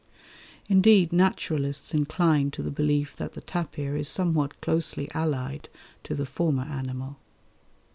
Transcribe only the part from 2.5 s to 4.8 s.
to the belief that the tapir is somewhat